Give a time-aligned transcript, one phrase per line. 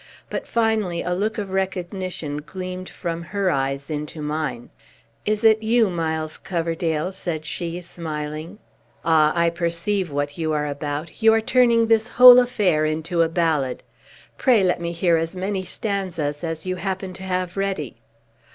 [0.31, 4.71] But, finally, a look of recognition gleamed from her eyes into mine.
[5.27, 8.57] "Is it you, Miles Coverdale?" said she, smiling.
[9.05, 11.21] "Ah, I perceive what you are about!
[11.21, 13.83] You are turning this whole affair into a ballad.
[14.39, 17.97] Pray let me hear as many stanzas as you happen to have ready."